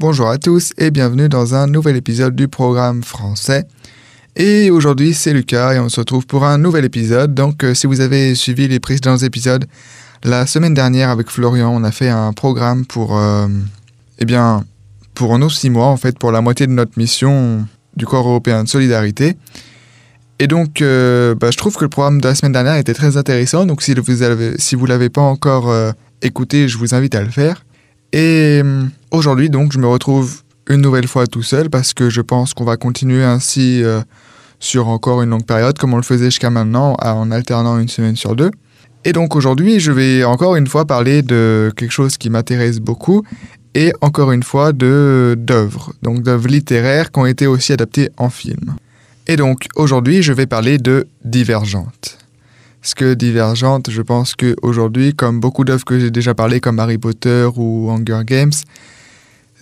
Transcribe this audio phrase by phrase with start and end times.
[0.00, 3.66] Bonjour à tous et bienvenue dans un nouvel épisode du programme français.
[4.34, 7.34] Et aujourd'hui c'est Lucas et on se retrouve pour un nouvel épisode.
[7.34, 9.66] Donc euh, si vous avez suivi les précédents épisodes,
[10.24, 13.46] la semaine dernière avec Florian on a fait un programme pour, euh,
[14.18, 14.64] eh bien,
[15.12, 18.64] pour nos six mois en fait, pour la moitié de notre mission du Corps européen
[18.64, 19.36] de solidarité.
[20.38, 23.18] Et donc, euh, bah, je trouve que le programme de la semaine dernière était très
[23.18, 23.66] intéressant.
[23.66, 23.94] Donc, si
[24.74, 25.70] vous l'avez pas encore
[26.22, 27.62] écouté, je vous invite à le faire.
[28.12, 32.20] Et euh, aujourd'hui, donc, je me retrouve une nouvelle fois tout seul parce que je
[32.20, 34.00] pense qu'on va continuer ainsi euh,
[34.58, 38.16] sur encore une longue période, comme on le faisait jusqu'à maintenant, en alternant une semaine
[38.16, 38.50] sur deux.
[39.04, 43.24] Et donc aujourd'hui, je vais encore une fois parler de quelque chose qui m'intéresse beaucoup
[43.74, 48.28] et encore une fois de d'œuvres, donc d'œuvres littéraires qui ont été aussi adaptées en
[48.28, 48.74] film.
[49.26, 52.19] Et donc aujourd'hui, je vais parler de Divergente.
[52.82, 56.78] Ce que Divergente, je pense que aujourd'hui, comme beaucoup d'œuvres que j'ai déjà parlé, comme
[56.78, 58.52] Harry Potter ou Hunger Games,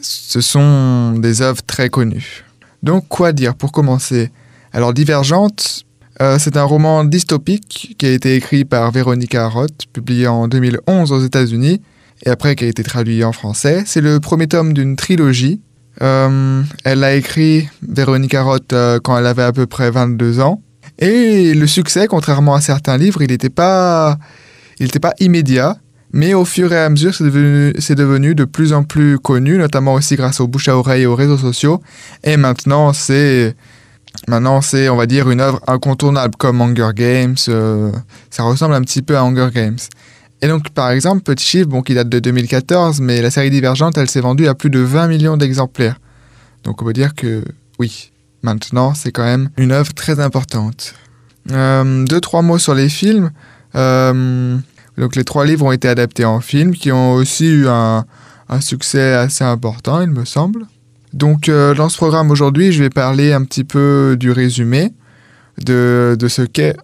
[0.01, 2.45] ce sont des œuvres très connues.
[2.83, 4.30] Donc quoi dire pour commencer?
[4.73, 5.85] Alors Divergente,
[6.21, 11.13] euh, c'est un roman dystopique qui a été écrit par Veronica Roth, publié en 2011
[11.13, 11.80] aux États-Unis
[12.25, 13.82] et après qui a été traduit en français.
[13.87, 15.60] C'est le premier tome d'une trilogie.
[16.03, 20.63] Euh, elle l'a écrit, Veronica Roth, euh, quand elle avait à peu près 22 ans.
[20.99, 24.18] Et le succès, contrairement à certains livres, il n'était pas,
[25.01, 25.77] pas immédiat.
[26.13, 29.95] Mais au fur et à mesure, c'est devenu, devenu de plus en plus connu, notamment
[29.95, 31.82] aussi grâce aux bouche à oreille et aux réseaux sociaux.
[32.24, 33.54] Et maintenant, c'est,
[34.26, 37.37] maintenant, c'est, on va dire, une œuvre incontournable comme Hunger Games.
[37.49, 37.93] euh,
[38.30, 39.79] ça ressemble un petit peu à Hunger Games.
[40.41, 43.99] Et donc, par exemple, petit chiffre, bon, qui date de 2014, mais la série Divergente,
[43.99, 46.01] elle s'est vendue à plus de 20 millions d'exemplaires.
[46.65, 47.45] Donc, on peut dire que,
[47.79, 48.13] oui,
[48.49, 50.95] maintenant, c'est quand même une œuvre très importante.
[51.51, 53.30] Euh, deux, trois mots sur les films.
[53.74, 54.57] Euh,
[54.96, 58.04] donc, les trois livres ont été adaptés en film, qui ont aussi eu un,
[58.60, 60.66] succès assez important, il me semble.
[61.13, 64.93] Donc, euh, dans ce programme aujourd'hui, je vais parler un petit peu du résumé
[65.65, 66.76] de, de ce qu'est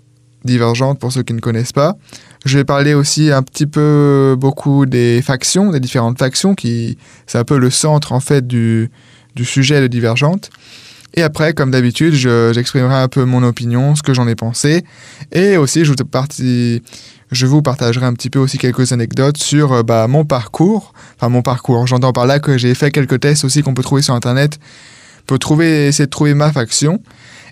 [0.44, 1.96] Divergente pour ceux qui ne connaissent pas.
[2.44, 7.38] Je vais parler aussi un petit peu beaucoup des factions, des différentes factions, qui c'est
[7.38, 8.90] un peu le centre en fait du,
[9.34, 10.50] du sujet de Divergente.
[11.16, 14.84] Et après, comme d'habitude, je- j'exprimerai un peu mon opinion, ce que j'en ai pensé,
[15.32, 20.24] et aussi je vous, partagerai un petit peu aussi quelques anecdotes sur euh, bah, mon
[20.24, 20.92] parcours.
[21.16, 24.02] Enfin mon parcours, j'entends par là que j'ai fait quelques tests aussi qu'on peut trouver
[24.02, 24.58] sur Internet
[25.26, 27.00] pour trouver, essayer de trouver ma faction.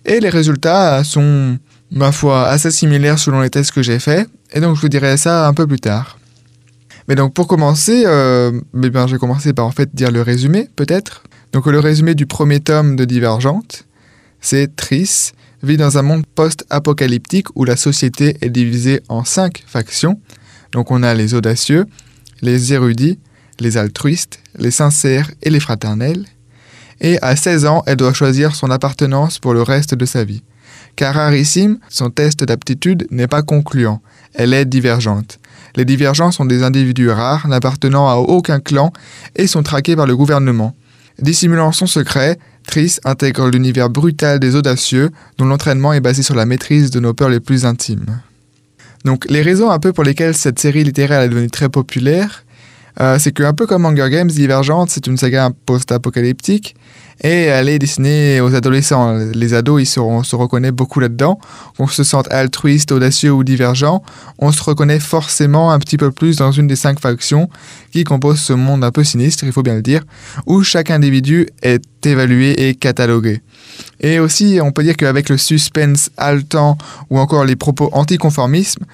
[0.05, 1.56] Et les résultats sont,
[1.93, 4.29] ma foi, assez similaires selon les tests que j'ai faits.
[4.53, 6.19] Et donc je vous dirai ça un peu plus tard.
[7.09, 8.53] Mais donc pour commencer, euh,
[8.83, 11.23] eh bien, je vais commencer par en fait dire le résumé, peut-être.
[11.53, 13.85] Donc le résumé du premier tome de Divergente,
[14.41, 15.33] c'est Triss
[15.63, 20.19] vit dans un monde post-apocalyptique où la société est divisée en cinq factions.
[20.73, 21.85] Donc on a les audacieux,
[22.41, 23.19] les érudits,
[23.61, 26.25] les altruistes, les sincères et les fraternels.
[27.03, 30.43] Et à 16 ans, elle doit choisir son appartenance pour le reste de sa vie.
[30.97, 34.01] Car rarissime, son test d'aptitude n'est pas concluant,
[34.33, 35.39] elle est divergente.
[35.77, 38.93] Les divergents sont des individus rares, n'appartenant à aucun clan,
[39.37, 40.75] et sont traqués par le gouvernement.
[41.22, 46.47] Dissimulant son secret, Triss intègre l'univers brutal des audacieux, dont l'entraînement est basé sur la
[46.47, 48.21] maîtrise de nos peurs les plus intimes.
[49.05, 52.44] Donc les raisons un peu pour lesquelles cette série littéraire est devenue très populaire,
[53.00, 56.75] euh, c'est qu'un peu comme Hunger Games, Divergente, c'est une saga post-apocalyptique
[57.22, 59.16] et elle est destinée aux adolescents.
[59.33, 61.38] Les ados, ils seront, se reconnaissent beaucoup là-dedans.
[61.77, 64.03] Qu'on se sente altruiste, audacieux ou divergent,
[64.38, 67.49] on se reconnaît forcément un petit peu plus dans une des cinq factions
[67.93, 70.03] qui composent ce monde un peu sinistre, il faut bien le dire,
[70.47, 73.41] où chaque individu est évalué et catalogué.
[74.00, 76.77] Et aussi, on peut dire qu'avec le suspense haletant
[77.11, 78.84] ou encore les propos anticonformisme,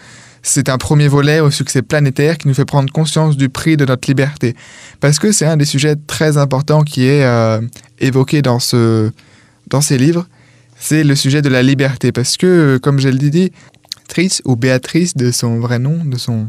[0.42, 3.84] c'est un premier volet au succès planétaire qui nous fait prendre conscience du prix de
[3.84, 4.54] notre liberté.
[5.00, 7.60] Parce que c'est un des sujets très importants qui est euh,
[8.00, 9.10] évoqué dans, ce,
[9.68, 10.26] dans ces livres,
[10.78, 12.12] c'est le sujet de la liberté.
[12.12, 13.52] Parce que, comme je l'ai dit,
[14.08, 16.48] Triss, ou Béatrice de son vrai nom, de son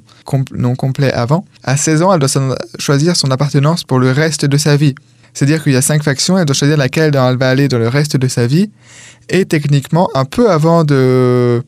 [0.51, 4.57] nom complet avant, à 16 ans, elle doit choisir son appartenance pour le reste de
[4.57, 4.95] sa vie.
[5.33, 7.87] C'est-à-dire qu'il y a cinq factions, elle doit choisir laquelle elle va aller dans le
[7.87, 8.71] reste de sa vie.
[9.29, 11.61] Et techniquement, un peu avant de,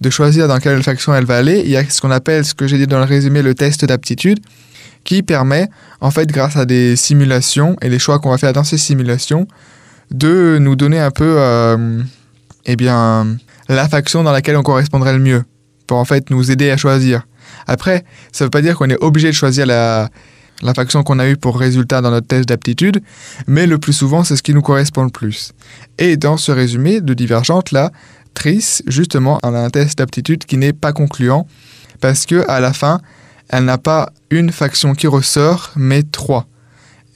[0.00, 2.54] de choisir dans quelle faction elle va aller, il y a ce qu'on appelle, ce
[2.54, 4.38] que j'ai dit dans le résumé, le test d'aptitude,
[5.04, 5.68] qui permet,
[6.00, 9.46] en fait, grâce à des simulations et les choix qu'on va faire dans ces simulations,
[10.10, 12.02] de nous donner un peu, euh,
[12.66, 13.36] eh bien,
[13.68, 15.44] la faction dans laquelle on correspondrait le mieux,
[15.86, 17.26] pour en fait nous aider à choisir.
[17.66, 20.08] Après, ça ne veut pas dire qu'on est obligé de choisir la,
[20.74, 23.02] faction qu'on a eue pour résultat dans notre test d'aptitude,
[23.46, 25.52] mais le plus souvent, c'est ce qui nous correspond le plus.
[25.98, 27.90] Et dans ce résumé de Divergente, là,
[28.34, 31.46] Triss, justement, a un test d'aptitude qui n'est pas concluant,
[32.00, 33.00] parce que à la fin,
[33.50, 36.46] elle n'a pas une faction qui ressort, mais trois.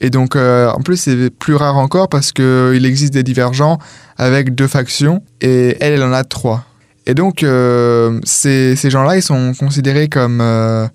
[0.01, 3.79] Et donc, euh, en plus, c'est plus rare encore parce qu'il existe des divergents
[4.17, 6.65] avec deux factions et elle, elle en a trois.
[7.07, 10.85] Et donc, euh, ces, gens-là, ils sont considérés comme, euh,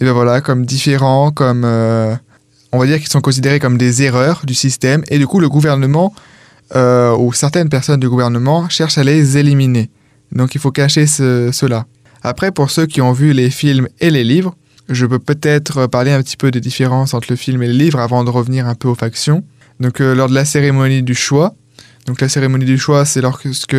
[0.00, 4.42] et ben voilà, comme différents, comme, on va dire qu'ils sont considérés comme des erreurs
[4.44, 5.02] du système.
[5.08, 6.14] Et du coup, le gouvernement
[6.74, 9.90] ou certaines personnes du gouvernement cherchent à les éliminer.
[10.32, 11.86] Donc, il faut cacher ce, cela.
[12.22, 14.54] Après, pour ceux qui ont vu les films et les livres,
[14.88, 18.00] je peux peut-être parler un petit peu des différences entre le film et le livre
[18.00, 19.44] avant de revenir un peu aux factions.
[19.80, 21.54] Donc, euh, lors de la cérémonie du choix,
[22.06, 23.76] donc la cérémonie du choix, c'est lorsque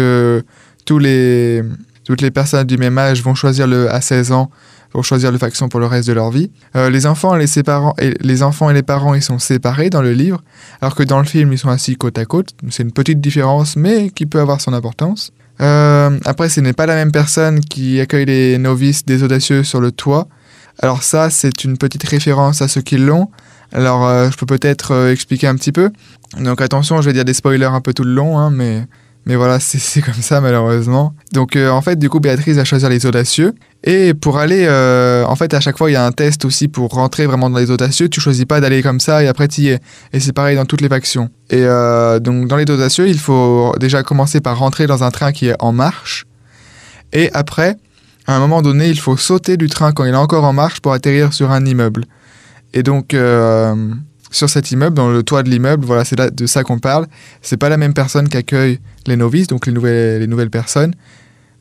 [0.86, 1.64] tous les,
[2.04, 4.50] toutes les personnes du même âge vont choisir le, à 16 ans
[4.94, 6.52] vont choisir le faction pour le reste de leur vie.
[6.76, 10.02] Euh, les, enfants et les, et les enfants et les parents, ils sont séparés dans
[10.02, 10.42] le livre,
[10.82, 12.50] alors que dans le film, ils sont assis côte à côte.
[12.70, 15.32] C'est une petite différence, mais qui peut avoir son importance.
[15.62, 19.82] Euh, après, ce n'est pas la même personne qui accueille les novices des audacieux sur
[19.82, 20.28] le toit,
[20.82, 23.30] alors ça, c'est une petite référence à ceux qui l'ont.
[23.74, 25.92] Alors euh, je peux peut-être euh, expliquer un petit peu.
[26.40, 28.86] Donc attention, je vais dire des spoilers un peu tout le long, hein, mais,
[29.26, 31.14] mais voilà, c'est comme ça malheureusement.
[31.34, 33.54] Donc euh, en fait, du coup, Béatrice va choisir les audacieux.
[33.84, 34.68] Et pour aller,
[35.26, 37.60] en fait, à chaque fois, il y a un test aussi pour rentrer vraiment dans
[37.60, 38.10] les audacieux.
[38.10, 39.80] Tu choisis pas d'aller comme ça et après tu y es.
[40.12, 41.30] Et c'est pareil dans toutes les factions.
[41.50, 41.64] Et
[42.20, 45.56] donc dans les audacieux, il faut déjà commencer par rentrer dans un train qui est
[45.60, 46.26] en marche.
[47.14, 47.78] Et après,
[48.30, 50.82] à un moment donné, il faut sauter du train quand il est encore en marche
[50.82, 52.06] pour atterrir sur un immeuble.
[52.76, 53.74] Et donc, euh,
[54.30, 57.08] sur cet immeuble, dans le toit de l'immeuble, voilà, c'est de ça qu'on parle.
[57.42, 60.94] C'est pas la même personne qui accueille les novices, donc les nouvelles, les nouvelles personnes,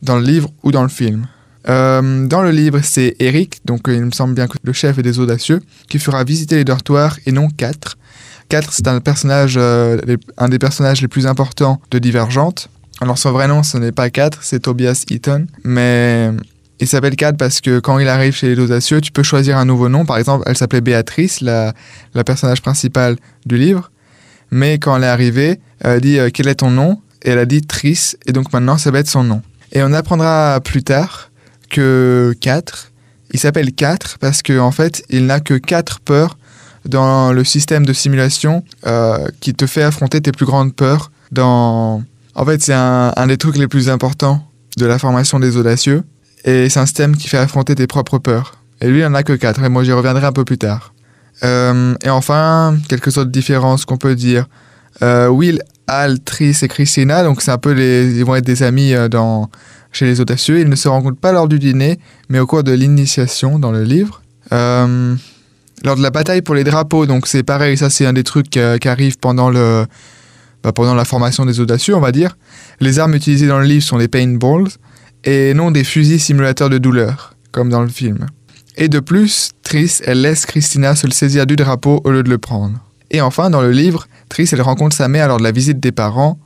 [0.02, 1.26] dans le livre ou dans le film.
[1.70, 5.18] Euh, dans le livre, c'est Eric, donc il me semble bien que le chef des
[5.20, 7.96] audacieux, qui fera visiter les dortoirs et non quatre.
[8.50, 9.98] Quatre, c'est un personnage, euh,
[10.36, 12.68] un des personnages les plus importants de Divergente.
[13.00, 16.30] Alors son vrai nom, ce n'est pas 4, c'est Tobias Eaton, mais
[16.80, 19.64] il s'appelle Kat parce que quand il arrive chez les audacieux, tu peux choisir un
[19.64, 20.04] nouveau nom.
[20.04, 21.74] Par exemple, elle s'appelait Béatrice, la,
[22.24, 23.16] personnage principale
[23.46, 23.90] du livre.
[24.50, 27.00] Mais quand elle est arrivée, elle a dit euh, quel est ton nom?
[27.22, 29.42] Et elle a dit Tris, et donc maintenant ça va être son nom.
[29.72, 31.30] Et on apprendra plus tard
[31.68, 32.92] que 4,
[33.32, 36.38] il s'appelle 4 parce qu'en en fait, il n'a que 4 peurs
[36.84, 42.02] dans le système de simulation euh, qui te fait affronter tes plus grandes peurs dans...
[42.34, 44.46] En fait, c'est un, un des trucs les plus importants
[44.76, 46.04] de la formation des audacieux
[46.44, 48.54] et c'est un système qui fait affronter tes propres peurs.
[48.80, 50.92] Et lui, il en a que 4, et moi j'y reviendrai un peu plus tard.
[51.44, 54.46] Euh, et enfin, quelques autres différences qu'on peut dire.
[55.02, 58.62] Euh, Will, Al, Tris et Christina, donc c'est un peu les, ils vont être des
[58.62, 59.50] amis euh, dans,
[59.92, 60.60] chez les audacieux.
[60.60, 61.98] Ils ne se rencontrent pas lors du dîner,
[62.28, 64.22] mais au cours de l'initiation dans le livre.
[64.50, 68.50] lors de la bataille pour les drapeaux, donc c'est pareil, ça c'est un des trucs
[68.50, 69.86] qui, arrive pendant le,
[70.64, 72.36] bah, pendant la formation des audacieux, on va dire.
[72.80, 74.68] Les armes utilisées dans le livre sont les paintballs
[75.24, 78.26] et non des fusils simulateurs de douleur, comme dans le film.
[78.76, 82.30] Et de plus, Triss, elle laisse Christina se le saisir du drapeau au lieu de
[82.30, 82.78] le prendre.
[83.10, 85.92] Et enfin, dans le livre, Triss, elle rencontre sa mère lors de la visite des
[85.92, 86.38] parents,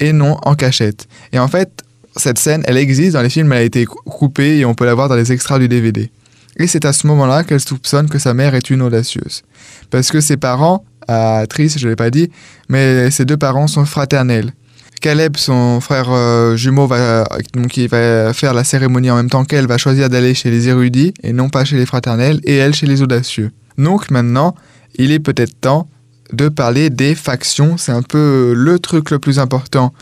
[0.00, 1.06] et non en cachette.
[1.32, 1.84] Et en fait,
[2.16, 4.94] cette scène, elle existe dans les films, elle a été coupée et on peut la
[4.94, 6.10] voir dans les extras du DVD.
[6.56, 9.42] Et c'est à ce moment-là qu'elle soupçonne que sa mère est une audacieuse.
[9.90, 12.30] Parce que ses parents, à Triss, je ne l'ai pas dit,
[12.68, 14.52] mais ses deux parents sont fraternels.
[15.00, 19.78] Caleb, son frère euh, jumeau, va, va faire la cérémonie en même temps qu'elle, va
[19.78, 23.02] choisir d'aller chez les érudits et non pas chez les fraternels, et elle chez les
[23.02, 23.50] audacieux.
[23.76, 24.54] Donc maintenant,
[24.96, 25.88] il est peut-être temps
[26.32, 27.76] de parler des factions.
[27.76, 29.92] C'est un peu le truc le plus important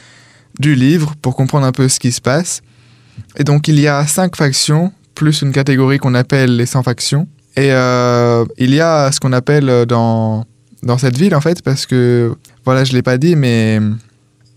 [0.59, 2.62] du livre pour comprendre un peu ce qui se passe.
[3.37, 7.29] Et donc il y a cinq factions, plus une catégorie qu'on appelle les 100 factions.
[7.57, 10.45] Et euh, il y a ce qu'on appelle dans,
[10.83, 12.35] dans cette ville, en fait, parce que,
[12.65, 13.81] voilà, je ne l'ai pas dit, mais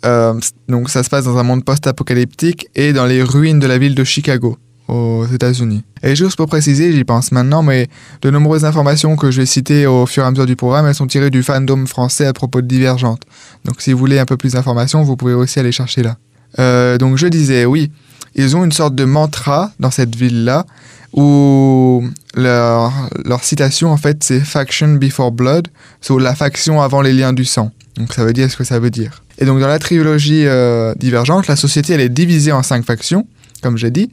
[0.05, 0.33] euh,
[0.67, 3.95] donc ça se passe dans un monde post-apocalyptique et dans les ruines de la ville
[3.95, 5.83] de Chicago aux États-Unis.
[6.01, 7.87] Et juste pour préciser, j'y pense maintenant, mais
[8.21, 10.95] de nombreuses informations que je vais citer au fur et à mesure du programme, elles
[10.95, 13.21] sont tirées du fandom français à propos de Divergente.
[13.65, 16.17] Donc si vous voulez un peu plus d'informations, vous pouvez aussi aller chercher là.
[16.57, 17.91] Euh, donc je disais, oui,
[18.35, 20.65] ils ont une sorte de mantra dans cette ville-là,
[21.13, 22.03] où
[22.35, 22.91] leur,
[23.25, 25.67] leur citation, en fait, c'est Faction Before Blood,
[26.01, 27.71] c'est la faction avant les liens du sang.
[27.99, 29.23] Donc ça veut dire ce que ça veut dire.
[29.37, 33.27] Et donc dans la trilogie euh, divergente, la société elle est divisée en cinq factions,
[33.61, 34.09] comme j'ai dit.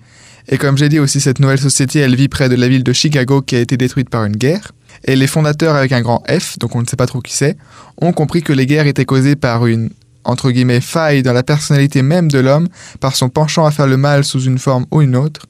[0.49, 2.93] Et comme j'ai dit aussi, cette nouvelle société, elle vit près de la ville de
[2.93, 4.73] Chicago qui a été détruite par une guerre.
[5.05, 7.57] Et les fondateurs avec un grand F, donc on ne sait pas trop qui c'est,
[8.01, 9.91] ont compris que les guerres étaient causées par une
[10.25, 12.67] entre guillemets faille dans la personnalité même de l'homme
[12.99, 15.47] par son penchant à faire le mal sous une forme ou une autre,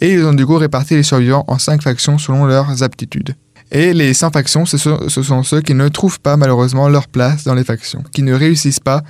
[0.00, 3.34] et ils ont du coup réparti les survivants en cinq factions selon leurs aptitudes.
[3.72, 7.54] Et les 100 factions, ce sont, ceux qui ne trouvent pas malheureusement leur place dans
[7.54, 9.02] les factions, qui ne réussissent pas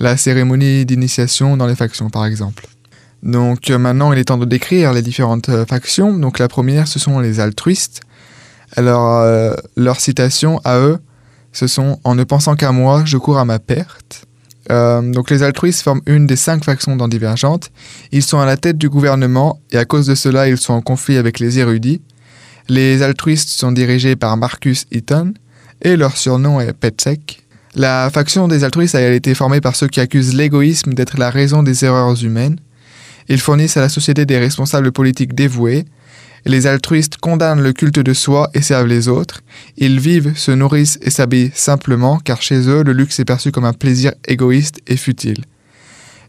[0.00, 2.66] la cérémonie d'initiation dans les factions par exemple.
[3.22, 6.12] Donc euh, maintenant il est temps de décrire les différentes euh, factions.
[6.18, 8.00] Donc la première ce sont les altruistes.
[8.76, 10.98] Alors euh, leur citation à eux
[11.54, 14.26] ce sont En ne pensant qu'à moi, je cours à ma perte.
[14.70, 17.70] Euh, donc les altruistes forment une des cinq factions dans Divergente.
[18.12, 20.82] Ils sont à la tête du gouvernement et à cause de cela, ils sont en
[20.82, 22.02] conflit avec les érudits.
[22.68, 25.34] Les altruistes sont dirigés par Marcus Eaton
[25.82, 27.42] et leur surnom est Petsec.
[27.74, 31.62] La faction des altruistes a été formée par ceux qui accusent l'égoïsme d'être la raison
[31.62, 32.58] des erreurs humaines.
[33.28, 35.84] Ils fournissent à la société des responsables politiques dévoués.
[36.46, 39.42] Les altruistes condamnent le culte de soi et servent les autres.
[39.76, 43.64] Ils vivent, se nourrissent et s'habillent simplement car chez eux, le luxe est perçu comme
[43.64, 45.44] un plaisir égoïste et futile.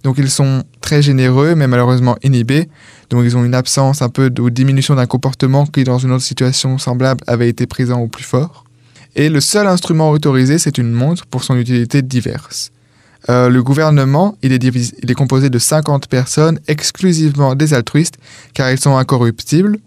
[0.06, 2.70] Donc ils sont très généreux mais malheureusement inhibés.
[3.10, 6.24] Donc ils ont une absence un peu de diminution d'un comportement qui dans une autre
[6.24, 8.66] situation semblable avait été présent au plus fort.
[9.16, 12.72] Et le seul instrument autorisé, c'est une montre pour son utilité diverse.
[13.32, 18.20] Euh, le gouvernement, il est, composé de 50 personnes, exclusivement des altruistes,
[18.54, 19.80] car ils sont incorruptibles.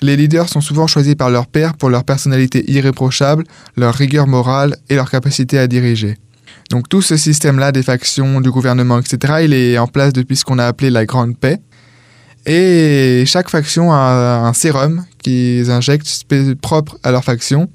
[0.00, 3.42] Les leaders sont souvent choisis par leur père pour leur personnalité irréprochable,
[3.76, 6.18] leur rigueur morale et leur capacité à diriger.
[6.70, 10.44] Donc tout ce système-là des factions, du gouvernement, etc., il est en place depuis ce
[10.44, 11.58] qu'on a appelé la Grande Paix.
[12.46, 16.24] Et chaque faction a un sérum qu'ils injectent
[16.62, 17.68] propre à leur faction.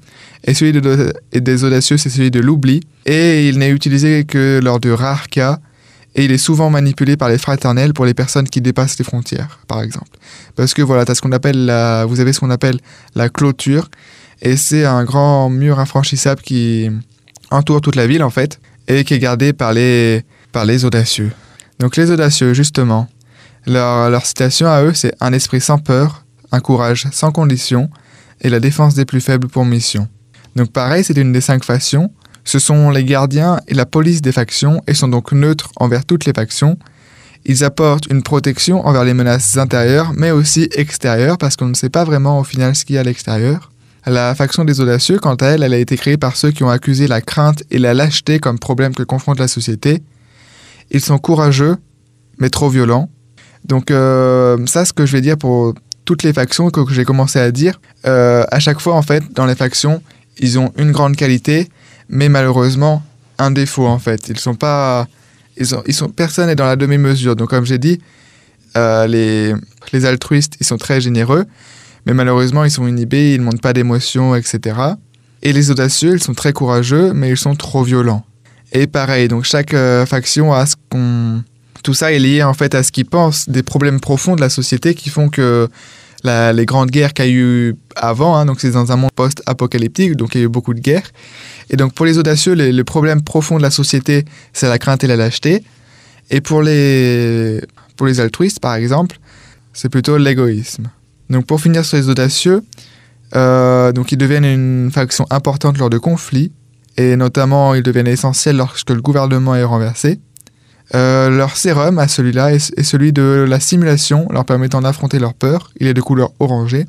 [0.44, 2.80] Et celui des audacieux, c'est celui de l'oubli.
[3.04, 5.60] Et il n'est utilisé que lors de rares cas.
[6.14, 9.60] Et il est souvent manipulé par les fraternels pour les personnes qui dépassent les frontières,
[9.68, 10.18] par exemple.
[10.56, 12.80] Parce que voilà, as ce qu'on appelle la, vous avez ce qu'on appelle
[13.14, 13.90] la clôture.
[14.40, 16.90] Et c'est un grand mur infranchissable qui
[17.50, 18.58] entoure toute la ville, en fait.
[18.88, 21.32] Et qui est gardé par les, par les audacieux.
[21.78, 23.08] Donc les audacieux, justement,
[23.66, 27.90] leur, leur citation à eux, c'est un esprit sans peur, un courage sans condition
[28.40, 30.08] et la défense des plus faibles pour mission.
[30.54, 32.10] Donc pareil, c'est une des cinq factions.
[32.44, 36.24] Ce sont les gardiens et la police des factions et sont donc neutres envers toutes
[36.24, 36.78] les factions.
[37.44, 41.90] Ils apportent une protection envers les menaces intérieures mais aussi extérieures parce qu'on ne sait
[41.90, 43.70] pas vraiment au final ce qu'il y a à l'extérieur.
[44.06, 46.68] La faction des audacieux, quant à elle, elle a été créée par ceux qui ont
[46.68, 50.00] accusé la crainte et la lâcheté comme problème que confronte la société.
[50.92, 51.76] Ils sont courageux,
[52.38, 53.10] mais trop violents.
[53.64, 57.40] Donc euh, ça, ce que je vais dire pour toutes les factions que, j'ai commencé
[57.40, 60.00] à dire, euh, à chaque fois, en fait, dans les factions,
[60.38, 61.68] ils ont une grande qualité,
[62.08, 63.02] mais malheureusement,
[63.38, 64.28] un défaut, en fait.
[64.28, 65.08] Ils sont pas...
[65.56, 67.34] Ils sont, ils sont, personne n'est dans la demi-mesure.
[67.34, 67.98] Donc, comme j'ai dit,
[68.76, 69.52] euh, les,
[69.92, 71.44] les altruistes, ils sont très généreux,
[72.06, 74.78] mais malheureusement, ils sont inhibés, ils ne montrent pas d'émotions, etc.
[75.42, 78.24] Et les audacieux, ils sont très courageux, mais ils sont trop violents.
[78.72, 81.42] Et pareil, donc chaque euh, faction a ce qu'on
[81.82, 84.48] tout ça est lié en fait à ce qu'ils pensent des problèmes profonds de la
[84.48, 85.68] société qui font que
[86.24, 90.16] les grandes guerres qu'il y a eu avant, hein, donc c'est dans un monde post-apocalyptique,
[90.16, 91.12] donc il y a eu beaucoup de guerres.
[91.70, 95.06] Et donc pour les audacieux, le problème profond de la société, c'est la crainte et
[95.06, 95.62] la lâcheté.
[96.30, 97.60] Et pour les,
[97.96, 99.20] pour les altruistes, par exemple,
[99.72, 100.90] c'est plutôt l'égoïsme.
[101.30, 102.62] Donc pour finir sur les audacieux,
[103.34, 106.52] euh, donc ils deviennent une faction importante lors de conflits,
[106.96, 110.20] et notamment ils deviennent essentiels lorsque le gouvernement est renversé.
[110.94, 115.70] Euh, leur sérum à celui-là est, celui de la simulation, leur permettant d'affronter leur peur.
[115.80, 116.86] Il est de couleur orangée.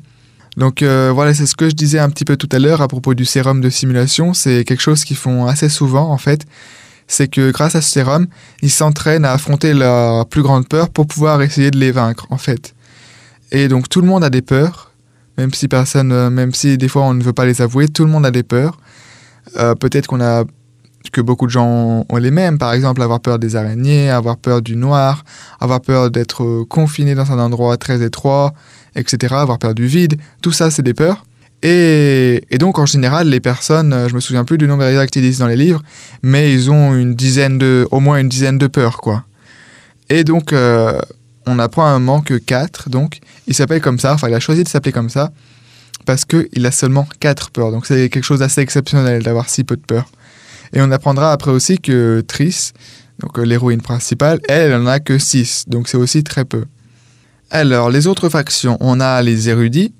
[0.56, 2.88] Donc euh, voilà, c'est ce que je disais un petit peu tout à l'heure à
[2.88, 4.34] propos du sérum de simulation.
[4.34, 6.46] C'est quelque chose qu'ils font assez souvent en fait.
[7.06, 8.26] C'est que grâce à ce sérum,
[8.62, 12.38] ils s'entraînent à affronter leur plus grande peur pour pouvoir essayer de les vaincre en
[12.38, 12.74] fait.
[13.52, 14.92] Et donc tout le monde a des peurs,
[15.36, 18.04] même si personne, euh, même si des fois on ne veut pas les avouer, tout
[18.04, 18.78] le monde a des peurs.
[19.80, 20.44] Peut-être qu'on a
[21.10, 22.58] que beaucoup de gens ont les mêmes.
[22.58, 25.24] Par exemple, avoir peur des araignées, avoir peur du noir,
[25.60, 28.52] avoir peur d'être confiné dans un endroit très étroit,
[28.94, 29.34] etc.
[29.36, 30.18] Avoir peur du vide.
[30.42, 31.24] Tout ça, c'est des peurs.
[31.62, 35.38] Et, donc, en général, les personnes, je me souviens plus du nombre exact qu'ils disent
[35.38, 35.82] dans les livres,
[36.22, 39.24] mais ils ont une dizaine de, au moins une dizaine de peurs, quoi.
[40.08, 41.00] Et donc, euh,
[41.48, 44.40] on apprend à un moment que 4, donc, il s'appelle comme ça, enfin, il a
[44.40, 45.32] choisi de s'appeler comme ça,
[46.04, 47.70] parce qu'il a seulement 4 peurs.
[47.70, 50.10] Donc, c'est quelque chose d'assez exceptionnel d'avoir si peu de peurs.
[50.72, 52.72] Et on apprendra après aussi que Triss,
[53.20, 56.64] donc euh, l'héroïne principale, elle, elle en a que 6, donc c'est aussi très peu.
[57.50, 59.94] Alors, les autres factions, on a les érudits.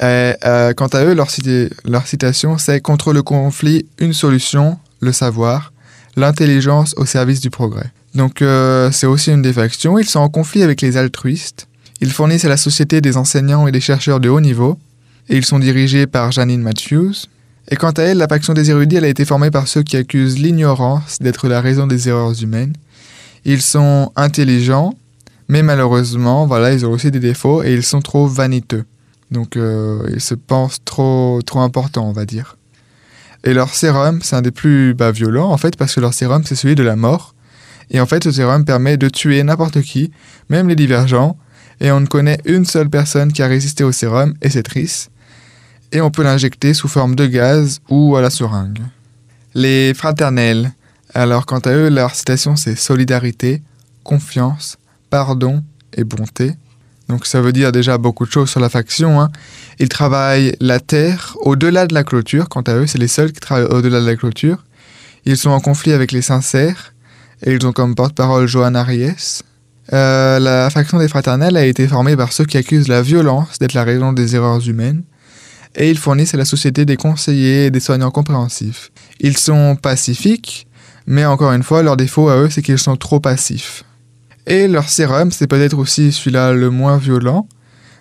[0.00, 5.72] Et, euh, quant à eux, leur citation, c'est Contre le conflit, une solution, le savoir,
[6.16, 7.90] l'intelligence au service du progrès.
[8.16, 9.98] Donc, euh, c'est aussi une des factions.
[9.98, 11.68] Ils sont en conflit avec les altruistes.
[12.00, 14.78] Ils fournissent à la société des enseignants et des chercheurs de haut niveau.
[15.28, 17.26] Et ils sont dirigés par Janine Matthews,
[17.68, 19.96] et quant à elle, la faction des érudits, elle a été formée par ceux qui
[19.96, 22.74] accusent l'ignorance d'être la raison des erreurs humaines.
[23.44, 24.94] Ils sont intelligents,
[25.48, 28.84] mais malheureusement, voilà, ils ont aussi des défauts et ils sont trop vaniteux.
[29.32, 32.56] Donc, euh, ils se pensent trop, trop importants, on va dire.
[33.42, 36.44] Et leur sérum, c'est un des plus bah, violents, en fait, parce que leur sérum,
[36.44, 37.34] c'est celui de la mort.
[37.90, 40.10] Et en fait, ce sérum permet de tuer n'importe qui,
[40.48, 41.36] même les divergents.
[41.80, 45.10] Et on ne connaît une seule personne qui a résisté au sérum, et c'est triste
[45.92, 48.80] et on peut l'injecter sous forme de gaz ou à la seringue.
[49.54, 50.72] Les fraternels.
[51.14, 53.62] Alors, quant à eux, leur citation c'est solidarité,
[54.04, 54.76] confiance,
[55.10, 55.62] pardon
[55.94, 56.52] et bonté.
[57.08, 59.20] Donc ça veut dire déjà beaucoup de choses sur la faction.
[59.20, 59.30] Hein.
[59.78, 62.48] Ils travaillent la terre au-delà de la clôture.
[62.48, 64.64] Quant à eux, c'est les seuls qui travaillent au-delà de la clôture.
[65.24, 66.92] Ils sont en conflit avec les sincères
[67.42, 69.42] et ils ont comme porte-parole Johan Ariès.
[69.92, 73.74] Euh, la faction des fraternels a été formée par ceux qui accusent la violence d'être
[73.74, 75.04] la raison des erreurs humaines
[75.76, 78.90] et ils fournissent à la société des conseillers et des soignants compréhensifs.
[79.20, 80.66] Ils sont pacifiques,
[81.06, 83.84] mais encore une fois, leur défaut à eux, c'est qu'ils sont trop passifs.
[84.46, 87.46] Et leur sérum, c'est peut-être aussi celui-là le moins violent,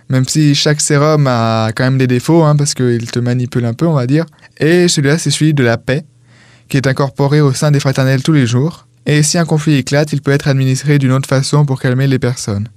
[0.10, 3.74] même si chaque sérum a quand même des défauts, hein, parce qu'il te manipule un
[3.74, 4.26] peu, on va dire.
[4.60, 6.06] Et celui-là, c'est celui de la paix,
[6.70, 8.85] qui est incorporé au sein des fraternels tous les jours.
[9.06, 12.20] Et si un conflit éclate, il peut être administré d'une autre façon pour calmer les
[12.20, 12.68] personnes.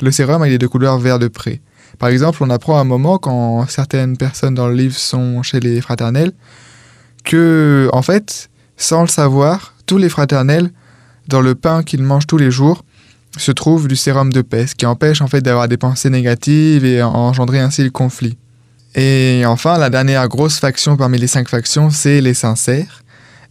[0.00, 1.60] Le sérum, il est de couleur vert de près.
[1.98, 5.60] Par exemple, on apprend à un moment, quand certaines personnes dans le livre sont chez
[5.60, 6.32] les fraternels,
[7.24, 10.70] que, en fait, sans le savoir, tous les fraternels,
[11.28, 12.84] dans le pain qu'ils mangent tous les jours,
[13.36, 16.84] se trouve du sérum de paix, ce qui empêche en fait d'avoir des pensées négatives
[16.84, 18.36] et engendrer ainsi le conflit.
[18.94, 23.02] Et enfin, la dernière grosse faction parmi les cinq factions, c'est les sincères.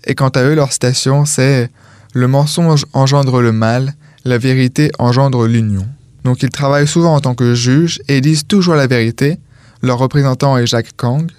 [0.06, 1.70] Et quant à eux, leur citation, c'est
[2.14, 3.94] Le mensonge engendre le mal,
[4.24, 5.86] la vérité engendre l'union.
[6.24, 9.38] Donc ils travaillent souvent en tant que juges et disent toujours la vérité.
[9.82, 11.30] Leur représentant est Jacques Kang.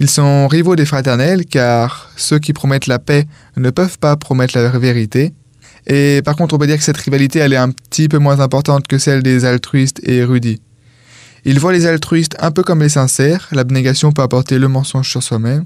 [0.00, 4.58] Ils sont rivaux des fraternels car ceux qui promettent la paix ne peuvent pas promettre
[4.58, 5.32] la vérité
[5.86, 8.40] et par contre, on peut dire que cette rivalité, elle est un petit peu moins
[8.40, 10.60] importante que celle des altruistes et érudits.
[11.44, 15.22] Ils voient les altruistes un peu comme les sincères, l'abnégation peut apporter le mensonge sur
[15.22, 15.64] soi-même.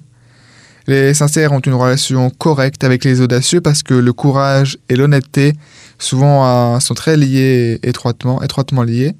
[0.87, 5.52] Les sincères ont une relation correcte avec les audacieux parce que le courage et l'honnêteté
[5.99, 9.14] souvent sont très liés étroitement, étroitement liés.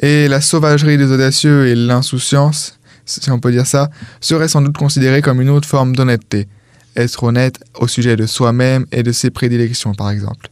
[0.00, 4.76] Et la sauvagerie des audacieux et l'insouciance, si on peut dire ça, seraient sans doute
[4.76, 6.46] considérées comme une autre forme d'honnêteté
[6.98, 10.48] être honnête au sujet de soi-même et de ses prédilections, par exemple.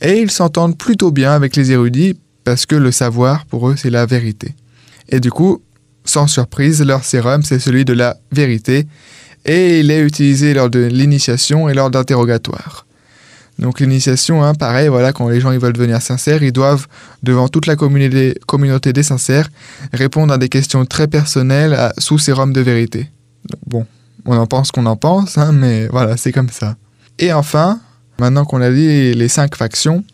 [0.00, 3.90] Et ils s'entendent plutôt bien avec les érudits parce que le savoir, pour eux, c'est
[3.90, 4.54] la vérité.
[5.08, 5.62] Et du coup,
[6.04, 8.86] sans surprise, leur sérum, c'est celui de la vérité,
[9.44, 12.86] et il est utilisé lors de l'initiation et lors d'interrogatoire.
[13.58, 16.86] Donc l'initiation, hein, pareil, voilà, quand les gens ils veulent devenir sincères, ils doivent,
[17.22, 19.48] devant toute la communauté, des sincères,
[19.92, 23.10] répondre à des questions très personnelles sous sérum de vérité.
[23.66, 23.84] Bon,
[24.26, 26.76] on en pense qu'on en pense, hein, mais voilà, c'est comme ça.
[27.18, 27.80] Et enfin,
[28.20, 30.04] maintenant qu'on a dit les cinq factions,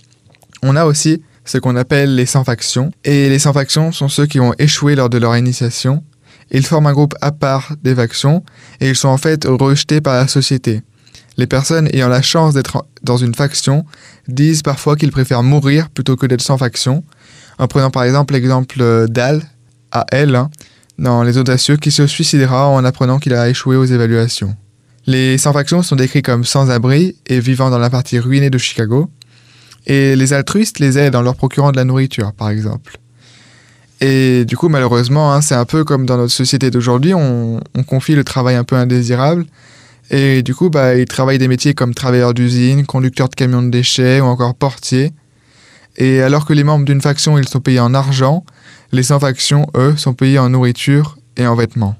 [0.63, 2.91] on a aussi ce qu'on appelle les 100 factions.
[3.05, 6.03] Et les 100 factions sont ceux qui ont échoué lors de leur initiation.
[6.51, 8.45] Ils forment un groupe à part des factions
[8.81, 10.83] et ils sont en fait rejetés par la société.
[11.37, 13.85] Les personnes ayant la chance d'être dans une faction
[14.29, 17.05] disent parfois qu'ils préfèrent mourir plutôt que d'être sans faction.
[17.59, 19.43] En prenant par exemple l'exemple d'Al,
[19.91, 20.51] à elle, hein,
[20.99, 24.55] dans Les Audacieux qui se suicidera en apprenant qu'il a échoué aux évaluations.
[25.07, 29.11] Les sans-factions sont décrits comme sans-abri et vivant dans la partie ruinée de Chicago,
[29.87, 32.99] et les altruistes les aident en leur procurant de la nourriture, par exemple.
[34.07, 38.14] Et du coup, malheureusement, hein, c'est un peu comme dans notre société d'aujourd'hui, on, confie
[38.14, 39.47] le travail un peu indésirable,
[40.11, 43.71] et du coup, bah, ils travaillent des métiers comme travailleurs d'usine, conducteurs de camions de
[43.71, 45.14] déchets ou encore portiers.
[45.97, 48.45] Et alors que les membres d'une faction, ils sont payés en argent,
[48.93, 51.97] les sans-factions, eux, sont payés en nourriture et en vêtements.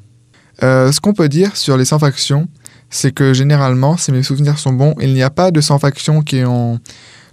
[0.63, 2.49] Euh, ce qu'on peut dire sur les sans-factions,
[2.91, 6.45] c'est que généralement, si mes souvenirs sont bons, il n'y a pas de sans-factions qui
[6.45, 6.81] ont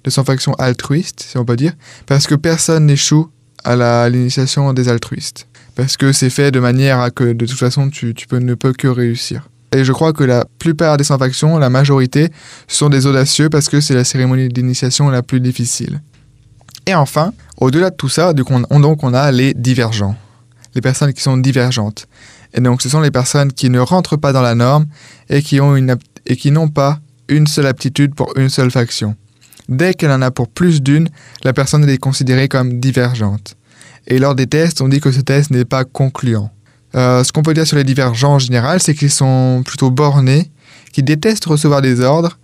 [0.05, 1.73] de sans-factions altruistes, si on peut dire,
[2.05, 3.29] parce que personne n'échoue
[3.63, 5.47] à l'initiation des altruistes.
[5.75, 8.73] Parce que c'est fait de manière à que de toute façon tu, peux, ne peux
[8.73, 9.49] que réussir.
[9.73, 12.29] Et je crois que la plupart des sans-factions, la majorité,
[12.67, 16.01] sont des audacieux parce que c'est la cérémonie d'initiation la plus difficile.
[16.85, 18.33] Et enfin, au-delà de tout ça,
[18.69, 20.15] on, donc on a les divergents,
[20.75, 22.07] les personnes qui sont divergentes.
[22.53, 24.87] Et donc ce sont les personnes qui ne rentrent pas dans la norme
[25.29, 25.59] et qui
[26.25, 29.15] et qui n'ont pas une seule aptitude pour une seule faction.
[29.71, 31.09] Dès qu'elle en a pour plus d'une,
[31.43, 33.55] la personne est considérée comme divergente.
[34.05, 36.51] Et lors des tests, on dit que ce test n'est pas concluant.
[36.93, 40.51] Euh, ce qu'on peut dire sur les divergents en général, c'est qu'ils sont plutôt bornés,
[40.91, 42.37] qui détestent recevoir des ordres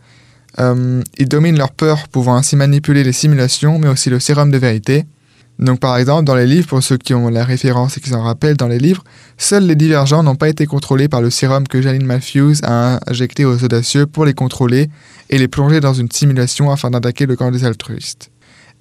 [0.59, 4.57] euh, ils dominent leur peur, pouvant ainsi manipuler les simulations, mais aussi le sérum de
[4.57, 5.05] vérité.
[5.59, 8.21] Donc par exemple, dans les livres, pour ceux qui ont la référence et qui s'en
[8.21, 9.03] rappellent, dans les livres,
[9.37, 13.43] seuls les divergents n'ont pas été contrôlés par le sérum que Janine Matthews a injecté
[13.45, 14.89] aux audacieux pour les contrôler
[15.29, 18.29] et les plonger dans une simulation afin d'attaquer le camp des altruistes.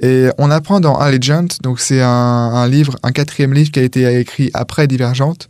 [0.00, 4.20] Et on apprend dans Allegiant, donc c'est un, livre, un quatrième livre qui a été
[4.20, 5.48] écrit après Divergente,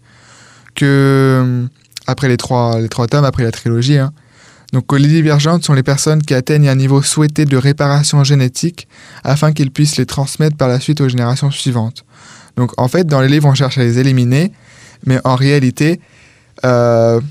[0.77, 1.67] que
[2.07, 4.13] après les trois, les trois tomes, après la trilogie, hein,
[4.77, 8.89] donc les divergentes sont les personnes qui atteignent un niveau souhaité de réparation génétique
[9.25, 12.05] afin qu'ils puissent les transmettre par la suite aux générations suivantes.
[12.59, 14.53] Donc en fait, dans les livres, on cherche à les éliminer,
[15.07, 15.99] mais en réalité,
[16.67, 17.23] euh,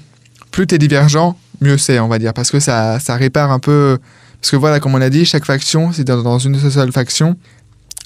[0.49, 3.59] plus tu es divergent, mieux c'est, on va dire, parce que ça, ça répare un
[3.59, 3.99] peu.
[4.41, 7.35] Parce que voilà, comme on a dit, chaque faction, c'est dans, une seule faction.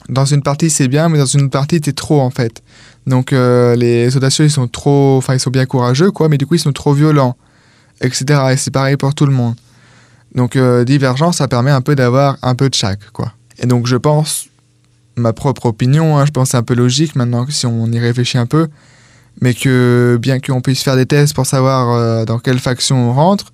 [0.09, 2.61] Dans une partie, c'est bien, mais dans une partie, t'es trop, en fait.
[3.07, 5.15] Donc, euh, les audacieux, ils sont trop.
[5.17, 7.37] Enfin, ils sont bien courageux, quoi, mais du coup, ils sont trop violents,
[8.01, 8.41] etc.
[8.51, 9.55] Et c'est pareil pour tout le monde.
[10.35, 13.33] Donc, euh, divergence, ça permet un peu d'avoir un peu de chaque, quoi.
[13.57, 14.47] Et donc, je pense,
[15.15, 18.37] ma propre opinion, hein, je pense c'est un peu logique maintenant, si on y réfléchit
[18.37, 18.67] un peu,
[19.41, 23.13] mais que bien qu'on puisse faire des tests pour savoir euh, dans quelle faction on
[23.13, 23.51] rentre,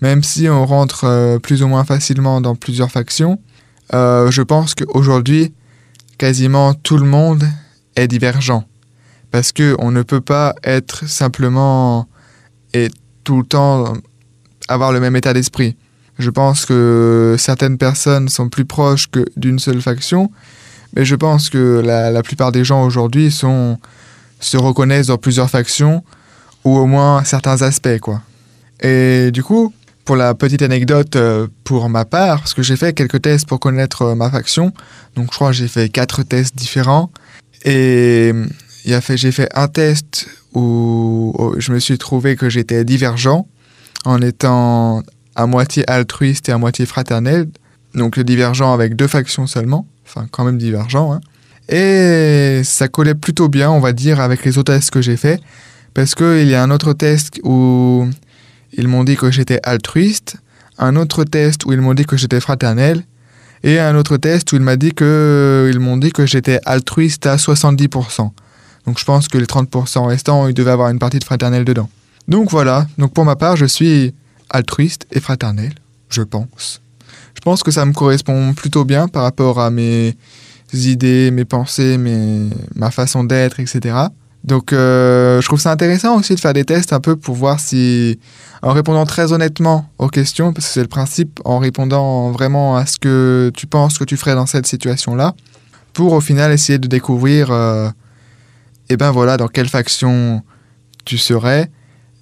[0.00, 3.40] même si on rentre euh, plus ou moins facilement dans plusieurs factions,
[3.94, 5.54] euh, je pense qu'aujourd'hui,
[6.18, 7.44] quasiment tout le monde
[7.96, 8.64] est divergent.
[9.30, 12.06] Parce qu'on ne peut pas être simplement
[12.72, 12.90] et
[13.26, 13.92] tout le temps
[14.68, 15.76] avoir le même état d'esprit.
[16.18, 20.30] Je pense que certaines personnes sont plus proches que d'une seule faction,
[20.94, 23.78] mais je pense que la, plupart des gens aujourd'hui sont
[24.38, 26.04] se reconnaissent dans plusieurs factions
[26.64, 28.22] ou au moins certains aspects, quoi.
[28.80, 29.72] Et du coup,
[30.04, 33.58] pour la petite anecdote euh, pour ma part, parce que j'ai fait quelques tests pour
[33.58, 34.72] connaître euh, ma faction,
[35.16, 37.10] donc je crois j'ai fait quatre tests différents,
[37.64, 38.32] et
[38.84, 43.46] j'ai fait un test où je me suis trouvé que j'étais divergent
[44.04, 45.02] en étant
[45.34, 47.48] à moitié altruiste et à moitié fraternel,
[47.94, 51.20] donc divergent avec deux factions seulement, enfin quand même divergent, hein.
[51.68, 55.40] Et ça collait plutôt bien, on va dire, avec les autres tests que j'ai faits.
[55.94, 58.08] Parce qu'il y a un autre test où
[58.72, 60.36] ils m'ont dit que j'étais altruiste,
[60.78, 63.02] un autre test où ils m'ont dit que j'étais fraternel,
[63.64, 67.26] et un autre test où il m'a dit que ils m'ont dit que j'étais altruiste
[67.26, 68.30] à 70%.
[68.86, 71.88] Donc je pense que les 30% restants, il devait avoir une partie de fraternel dedans.
[72.28, 74.14] Donc voilà, donc pour ma part, je suis
[74.50, 75.72] altruiste et fraternel,
[76.08, 76.80] je pense.
[77.34, 80.16] Je pense que ça me correspond plutôt bien par rapport à mes
[80.72, 83.94] idées, mes pensées, mes, ma façon d'être, etc.
[84.44, 87.58] Donc euh, je trouve ça intéressant aussi de faire des tests un peu pour voir
[87.58, 88.18] si,
[88.62, 92.86] en répondant très honnêtement aux questions, parce que c'est le principe, en répondant vraiment à
[92.86, 95.34] ce que tu penses que tu ferais dans cette situation-là,
[95.92, 97.88] pour au final essayer de découvrir, euh,
[98.88, 100.42] eh ben voilà, dans quelle faction
[101.04, 101.70] tu serais,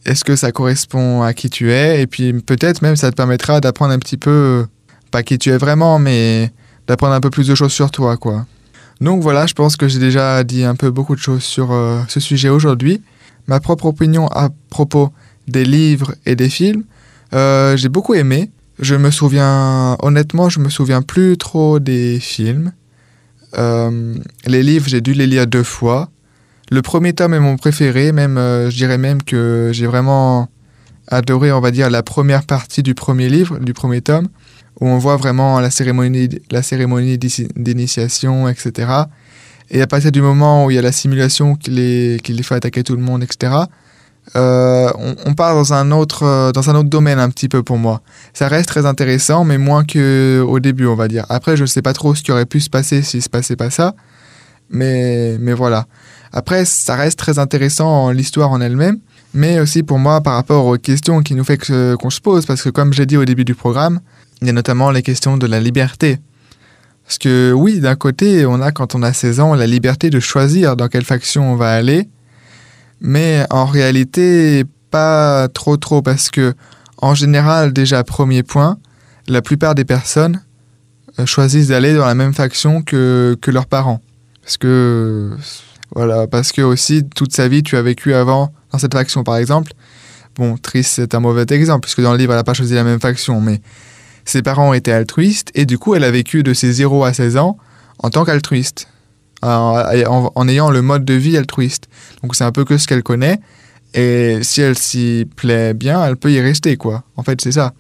[0.04, 3.60] est-ce que ça correspond à qui tu es, et puis peut-être même ça te permettra
[3.60, 4.66] d'apprendre un petit peu,
[5.10, 6.52] pas qui tu es vraiment, mais
[6.86, 8.46] d'apprendre un peu plus de choses sur toi, quoi.
[9.00, 12.00] Donc voilà, je pense que j'ai déjà dit un peu beaucoup de choses sur euh,
[12.08, 13.02] ce sujet aujourd'hui.
[13.46, 15.10] Ma propre opinion à propos
[15.48, 16.84] des livres et des films,
[17.34, 18.50] euh, j'ai beaucoup aimé.
[18.78, 22.72] Je me souviens, honnêtement, je me souviens plus trop des films.
[23.56, 24.14] Euh,
[24.46, 26.10] les livres, j'ai dû les lire deux fois.
[26.74, 30.48] Le premier tome est mon préféré, même, je dirais même que j'ai vraiment
[31.06, 34.26] adoré, on va dire, la première partie du premier livre, du premier tome
[34.80, 38.88] où on voit vraiment la cérémonie, la cérémonie d'initiation, etc.
[39.70, 42.82] Et à partir du moment où il y a la simulation qu'il est, fait attaquer
[42.82, 43.52] tout le monde, etc.,
[44.34, 44.90] euh,
[45.26, 48.00] on, part dans un, autre, dans un autre domaine un petit peu pour moi.
[48.32, 51.24] Ça reste très intéressant, mais moins qu'au début, on va dire.
[51.28, 53.28] Après, je ne sais pas trop ce qui aurait pu se passer s'il ne se
[53.28, 53.94] passait pas ça,
[54.74, 55.86] mais, mais voilà.
[56.32, 58.98] Après, ça reste très intéressant l'histoire en elle-même,
[59.32, 62.62] mais aussi pour moi par rapport aux questions qui nous fait qu'on se pose, parce
[62.62, 64.00] que comme j'ai dit au début du programme,
[64.42, 66.18] il y a notamment les questions de la liberté.
[67.04, 70.20] Parce que oui, d'un côté, on a quand on a 16 ans la liberté de
[70.20, 72.08] choisir dans quelle faction on va aller,
[73.00, 76.54] mais en réalité, pas trop trop, parce que
[76.98, 78.78] en général, déjà, premier point,
[79.28, 80.40] la plupart des personnes
[81.18, 84.00] euh, choisissent d'aller dans la même faction que, que leurs parents.
[84.44, 85.30] Parce que,
[85.94, 89.38] voilà, parce que aussi, toute sa vie, tu as vécu avant dans cette faction, par
[89.38, 89.72] exemple.
[90.36, 92.84] Bon, Triss, c'est un mauvais exemple, puisque dans le livre, elle n'a pas choisi la
[92.84, 93.60] même faction, mais
[94.24, 97.36] ses parents étaient altruistes et du coup, elle a vécu de ses 0 à 16
[97.36, 97.56] ans
[97.98, 98.88] en tant qu'altruiste,
[99.42, 101.88] en, ayant le mode de vie altruiste.
[102.22, 103.38] Donc c'est un peu que ce qu'elle connaît
[103.92, 107.04] et si elle s'y plaît bien, elle peut y rester quoi.
[107.16, 107.72] En fait, c'est ça.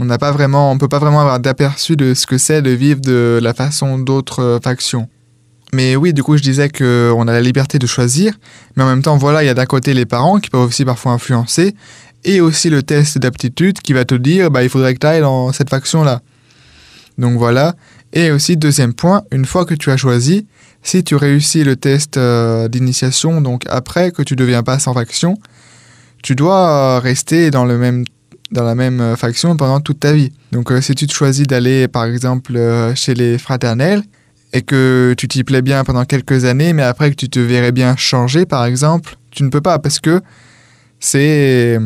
[0.00, 2.70] On n'a pas vraiment, on peut pas vraiment avoir d'aperçu de ce que c'est de
[2.70, 5.08] vivre de la façon d'autres euh, factions.
[5.74, 8.34] Mais oui, du coup, je disais qu'on a la liberté de choisir,
[8.76, 10.84] mais en même temps, voilà, il y a d'un côté les parents qui peuvent aussi
[10.84, 11.74] parfois influencer,
[12.24, 15.20] et aussi le test d'aptitude qui va te dire bah, il faudrait que tu ailles
[15.20, 16.22] dans cette faction-là.
[17.18, 17.74] Donc voilà.
[18.12, 20.46] Et aussi, deuxième point, une fois que tu as choisi,
[20.82, 25.36] si tu réussis le test euh, d'initiation, donc après que tu deviens pas sans faction,
[26.22, 28.04] tu dois rester dans, le même,
[28.52, 30.32] dans la même euh, faction pendant toute ta vie.
[30.52, 32.58] Donc euh, si tu choisis d'aller par exemple
[32.94, 34.04] chez les fraternels
[34.54, 37.72] et que tu t'y plais bien pendant quelques années, mais après que tu te verrais
[37.72, 40.22] bien changer par exemple, tu ne peux pas parce que
[41.00, 41.78] c'est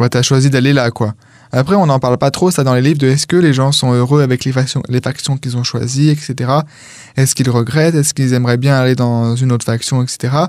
[0.00, 1.14] Ouais, t'as choisi d'aller là, quoi.
[1.52, 3.70] Après, on n'en parle pas trop, ça, dans les livres, de est-ce que les gens
[3.70, 6.50] sont heureux avec les factions, les factions qu'ils ont choisies, etc.
[7.18, 7.96] Est-ce qu'ils regrettent?
[7.96, 10.44] Est-ce qu'ils aimeraient bien aller dans une autre faction, etc.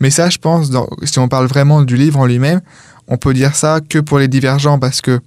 [0.00, 0.70] Mais ça, je pense,
[1.04, 2.60] si on parle vraiment du livre en lui-même,
[3.08, 5.20] on peut dire ça que pour les divergents parce que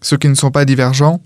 [0.00, 1.20] ceux qui ne sont pas divergents,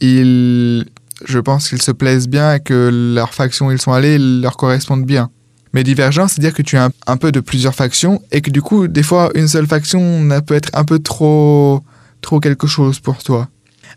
[0.00, 0.84] ils,
[1.24, 4.56] je pense qu'ils se plaisent bien et que leurs factions où ils sont allés leur
[4.56, 5.30] correspondent bien.
[5.72, 8.86] Mais divergent, c'est-à-dire que tu as un, peu de plusieurs factions et que du coup,
[8.86, 11.82] des fois, une seule faction peut être un peu trop,
[12.20, 13.48] trop quelque chose pour toi.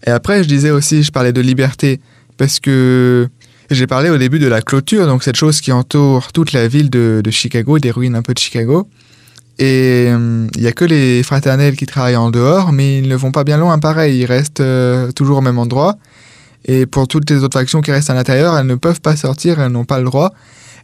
[0.06, 2.00] Et après, je disais aussi, je parlais de liberté
[2.38, 3.30] parce que
[3.70, 6.90] j'ai parlé au début de la clôture, donc cette chose qui entoure toute la ville
[6.90, 8.88] de, Chicago, des ruines un peu de Chicago.
[9.60, 13.16] Et euh, il n'y a que les fraternels qui travaillent en dehors, mais ils ne
[13.16, 15.98] vont pas bien loin pareil, ils restent euh, toujours au même endroit.
[16.68, 19.60] Et pour toutes les autres factions qui restent à l'intérieur, elles ne peuvent pas sortir,
[19.60, 20.34] elles n'ont pas le droit.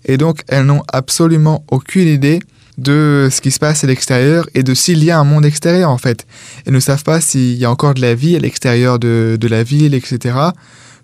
[0.06, 2.40] Et donc, elles n'ont absolument aucune idée
[2.78, 5.92] de ce qui se passe à l'extérieur et de s'il y a un monde extérieur
[5.92, 6.26] en fait.
[6.66, 9.48] Elles ne savent pas s'il y a encore de la vie à l'extérieur de, de,
[9.48, 10.36] la ville, etc.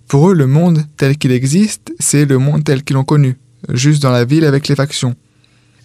[0.08, 3.38] Pour eux, le monde tel qu'il existe, c'est le monde tel qu'ils l'ont connu,
[3.72, 5.14] juste dans la ville avec les factions.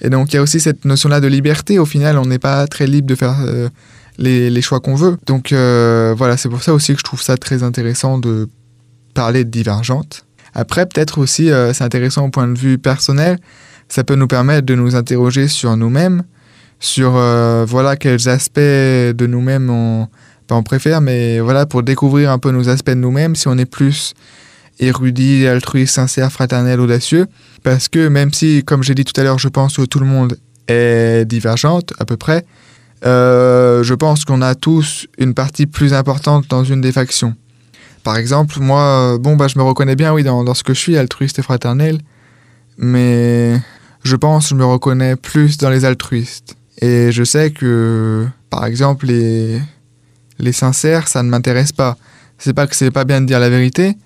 [0.00, 1.78] Et donc il y a aussi cette notion-là de liberté.
[1.78, 3.68] Au final, on n'est pas très libre de faire euh,
[4.16, 5.18] les, les, choix qu'on veut.
[5.26, 8.48] Donc euh, voilà, c'est pour ça aussi que je trouve ça très intéressant de
[9.14, 10.26] parler de divergente.
[10.52, 13.38] Après, peut-être aussi, euh, c'est intéressant au point de vue personnel,
[13.88, 16.22] ça peut nous permettre de nous interroger sur nous-mêmes,
[16.80, 19.70] sur voilà quels aspects de nous-mêmes
[20.50, 23.66] on préfère, mais voilà pour découvrir un peu nos aspects de nous-mêmes, si on est
[23.66, 24.14] plus
[24.80, 27.26] érudit, altruiste, sincère, fraternel, audacieux.
[27.62, 30.06] Parce que même si, comme j'ai dit tout à l'heure, je pense que tout le
[30.06, 30.36] monde
[30.68, 32.44] est divergente à peu près,
[33.04, 37.34] euh, je pense qu'on a tous une partie plus importante dans une des factions.
[38.04, 40.96] Par exemple, moi, bon, bah, je me reconnais bien, oui, dans, ce que je suis,
[40.98, 41.98] altruiste et fraternel,
[42.76, 43.58] mais
[44.02, 46.54] je pense je me reconnais plus dans les altruistes.
[46.82, 49.58] Et je sais que, par exemple, les,
[50.38, 51.96] les sincères, ça ne m'intéresse pas.
[52.36, 53.96] C'est pas que c'est pas bien de dire la vérité,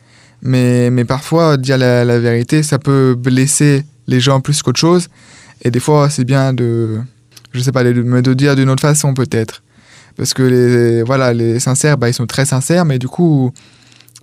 [0.43, 5.09] mais, mais parfois, dire la, vérité, ça peut blesser les gens plus qu'autre chose.
[5.63, 7.01] Et des fois, c'est bien de,
[7.51, 9.65] je sais pas, de de dire d'une autre façon peut-être.
[10.17, 13.53] Parce que les, voilà, les sincères, bah, ils sont très sincères, mais du coup,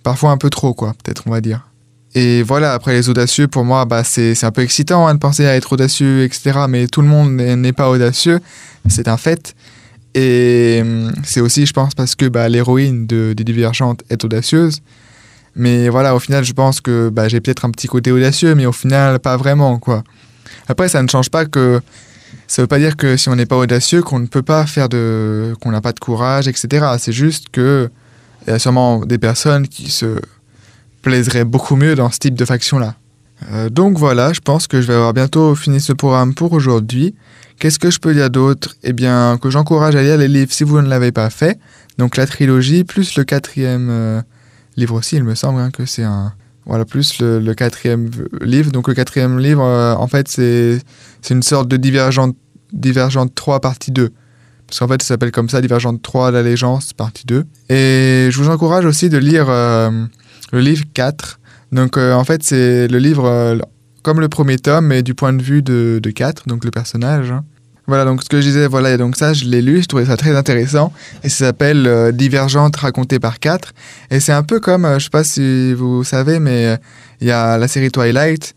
[0.06, 1.68] parfois un peu trop, quoi, peut-être, on va dire.
[2.14, 5.46] Et voilà, après les audacieux, pour moi, bah, c'est un peu excitant hein, de penser
[5.48, 6.60] à être audacieux, etc.
[6.70, 8.40] Mais tout le monde n'est pas audacieux,
[8.88, 9.56] c'est un fait.
[10.14, 14.80] Et hum, c'est aussi, je pense, parce que bah, l'héroïne de, des Divergentes est audacieuse.
[15.56, 18.68] Mais voilà, au final, je pense que bah, j'ai peut-être un petit côté audacieux, mais
[18.68, 20.04] au final, pas vraiment, quoi.
[20.68, 21.82] Après, ça ne change pas que...
[22.48, 24.88] Ça veut pas dire que si on n'est pas audacieux, qu'on ne peut pas faire
[24.88, 25.56] de...
[25.62, 26.86] qu'on n'a pas de courage, etc.
[27.00, 27.90] C'est juste que
[28.46, 30.20] il y a sûrement des personnes qui se
[31.02, 32.96] plaiseraient beaucoup mieux dans ce type de faction-là.
[33.52, 37.16] Euh, donc voilà, je pense que je vais avoir bientôt fini ce programme pour aujourd'hui.
[37.60, 38.76] Qu'est-ce que je peux dire d'autre?
[38.84, 41.60] Eh bien, que j'encourage à lire les livres si vous ne l'avez pas fait.
[41.98, 44.22] Donc la trilogie, plus le quatrième euh,
[44.78, 46.34] livre aussi, il me semble hein, que c'est un...
[46.66, 48.10] Voilà, plus le, quatrième
[48.42, 48.72] livre.
[48.72, 50.82] Donc le quatrième livre, euh, en fait, c'est
[51.30, 52.36] une sorte de Divergente,
[52.74, 54.10] Divergente 3 partie 2.
[54.76, 57.46] Parce qu'en fait, ça s'appelle comme ça, Divergente 3, l'allégeance, partie 2.
[57.70, 59.90] Et je vous encourage aussi de lire euh,
[60.52, 61.40] le livre 4.
[61.72, 63.58] Donc euh, en fait, c'est le livre euh,
[64.04, 67.32] comme le premier tome, mais du point de vue de, de 4, donc le personnage.
[67.32, 67.46] Hein.
[67.88, 70.18] Voilà, donc ce que je disais, voilà, donc ça, je l'ai lu, je trouvais ça
[70.18, 70.92] très intéressant.
[71.24, 73.72] Et ça s'appelle euh, Divergente racontée par 4.
[74.12, 76.78] Et c'est un peu comme, euh, je sais pas si vous savez, mais
[77.22, 78.54] il y a la série Twilight.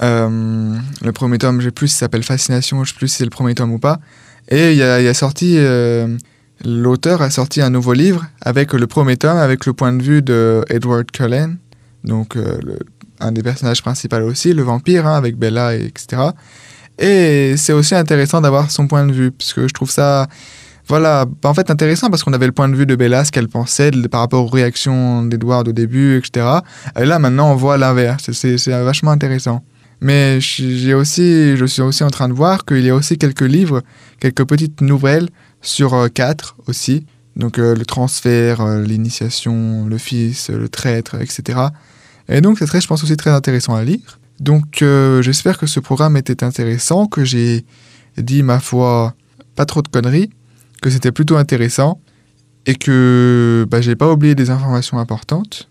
[0.00, 3.24] Le premier tome, je sais plus si ça s'appelle Fascination, je sais plus si c'est
[3.24, 4.00] le premier tome ou pas.
[4.48, 6.16] Et il a, sorti, euh,
[6.64, 10.22] l'auteur a sorti un nouveau livre avec le premier tome, avec le point de vue
[10.22, 11.58] de Edward Cullen,
[12.04, 12.58] donc euh,
[13.20, 16.22] un des personnages principaux aussi, le vampire, hein, avec Bella, et etc.
[16.98, 20.26] Et c'est aussi intéressant d'avoir son point de vue, parce que je trouve ça,
[20.88, 23.48] voilà, en fait intéressant parce qu'on avait le point de vue de Bella, ce qu'elle
[23.48, 26.46] pensait par rapport aux réactions d'Edward au début, etc.
[26.98, 28.30] Et là, maintenant, on voit l'inverse.
[28.32, 29.62] C'est vachement intéressant.
[30.00, 33.42] Mais j'ai aussi, je suis aussi en train de voir qu'il y a aussi quelques
[33.42, 33.82] livres,
[34.20, 35.28] quelques petites nouvelles
[35.60, 37.04] sur euh, 4 aussi.
[37.36, 41.58] Donc euh, le transfert, euh, l'initiation, le fils, le traître, etc.
[42.28, 44.20] Et donc, c'est très, je pense, aussi très intéressant à lire.
[44.38, 44.84] Donc
[45.20, 47.64] j'espère que ce programme était intéressant, que j'ai
[48.16, 49.14] dit ma foi
[49.56, 50.30] pas trop de conneries,
[50.80, 52.00] que c'était plutôt intéressant
[52.64, 55.68] et que bah, j'ai pas oublié des informations importantes.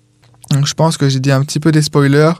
[0.51, 2.33] Donc je pense que j'ai dit un petit peu des spoilers,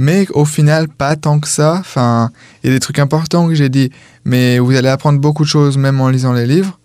[0.00, 1.76] mais au final pas tant que ça.
[1.78, 2.30] Enfin,
[2.62, 3.90] il y a des trucs importants que j'ai dit,
[4.24, 6.80] mais vous allez apprendre beaucoup de choses même en lisant les livres.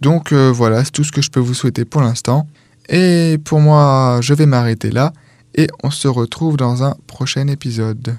[0.00, 2.46] Donc euh, voilà, c'est tout ce que je peux vous souhaiter pour l'instant.
[2.88, 5.12] Et pour moi, je vais m'arrêter là
[5.54, 8.16] et on se retrouve dans un prochain épisode.